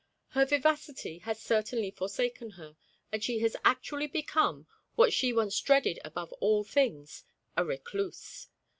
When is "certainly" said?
1.39-1.91